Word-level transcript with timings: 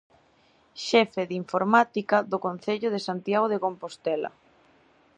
Xefe 0.87 1.21
de 1.29 1.35
Informática 1.43 2.17
do 2.31 2.37
Concello 2.45 2.89
de 2.91 3.01
Santiago 3.07 3.47
de 3.49 3.61
Compostela. 3.65 4.29